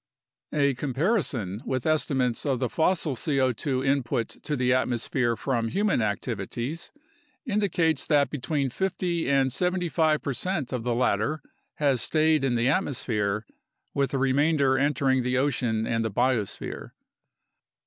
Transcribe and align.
A 0.51 0.73
comparison 0.73 1.61
with 1.63 1.85
estimates 1.85 2.43
of 2.43 2.57
the 2.57 2.69
fossil 2.71 3.15
C0 3.15 3.55
2 3.55 3.83
input 3.83 4.29
to 4.41 4.55
the 4.55 4.73
atmosphere 4.73 5.35
from 5.35 5.67
human 5.67 6.01
activities 6.01 6.89
indicates 7.45 8.07
that 8.07 8.31
between 8.31 8.71
50 8.71 9.29
and 9.29 9.53
75 9.53 10.19
percent 10.23 10.73
of 10.73 10.81
the 10.81 10.95
latter 10.95 11.43
has 11.75 12.01
stayed 12.01 12.43
in 12.43 12.55
the 12.55 12.67
atmosphere, 12.67 13.45
with 13.93 14.09
the 14.09 14.17
remainder 14.17 14.75
entering 14.75 15.21
the 15.21 15.37
ocean 15.37 15.85
and 15.85 16.03
the 16.03 16.09
biosphere. 16.09 16.93